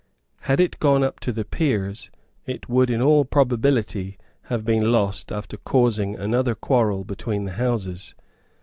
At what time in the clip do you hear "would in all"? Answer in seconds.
2.67-3.23